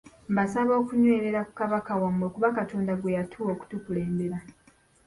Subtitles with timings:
[0.31, 4.37] Mbasaba okunywerera ku Kabaka wammwe kuba Katonda gwe yatuwa okutukulembera.